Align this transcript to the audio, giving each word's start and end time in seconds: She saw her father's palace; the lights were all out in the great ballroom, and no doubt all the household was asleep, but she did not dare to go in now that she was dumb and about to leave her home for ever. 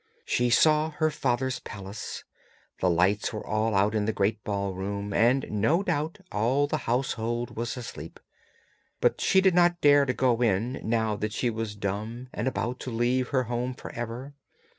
She 0.25 0.49
saw 0.49 0.89
her 0.89 1.11
father's 1.11 1.59
palace; 1.59 2.23
the 2.79 2.89
lights 2.89 3.31
were 3.31 3.45
all 3.45 3.75
out 3.75 3.93
in 3.93 4.05
the 4.05 4.11
great 4.11 4.43
ballroom, 4.43 5.13
and 5.13 5.45
no 5.51 5.83
doubt 5.83 6.17
all 6.31 6.65
the 6.65 6.75
household 6.89 7.55
was 7.55 7.77
asleep, 7.77 8.19
but 8.99 9.21
she 9.21 9.41
did 9.41 9.53
not 9.53 9.79
dare 9.79 10.07
to 10.07 10.13
go 10.15 10.41
in 10.41 10.79
now 10.83 11.15
that 11.17 11.33
she 11.33 11.51
was 11.51 11.75
dumb 11.75 12.29
and 12.33 12.47
about 12.47 12.79
to 12.79 12.89
leave 12.89 13.27
her 13.27 13.43
home 13.43 13.75
for 13.75 13.91
ever. 13.91 14.33